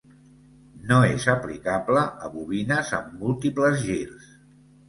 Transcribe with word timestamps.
No 0.91 0.97
és 1.17 1.27
aplicable 1.33 2.05
a 2.29 2.31
bobines 2.39 2.93
amb 3.01 3.15
múltiples 3.25 3.85
girs. 3.91 4.35